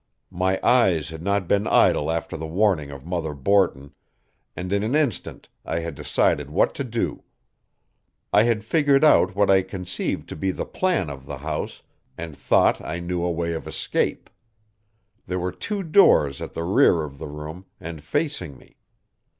[0.33, 3.93] My eyes had not been idle after the warning of Mother Borton,
[4.55, 7.23] and in an instant I had decided what to do.
[8.33, 11.83] I had figured out what I conceived to be the plan of the house,
[12.17, 14.31] and thought I knew a way of escape.
[15.27, 18.77] There were two doors at the rear of the room, and facing me.